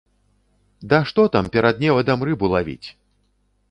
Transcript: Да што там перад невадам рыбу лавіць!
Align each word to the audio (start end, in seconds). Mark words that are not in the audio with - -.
Да 0.93 0.99
што 1.11 1.27
там 1.37 1.53
перад 1.59 1.75
невадам 1.87 2.19
рыбу 2.31 2.53
лавіць! 2.59 2.87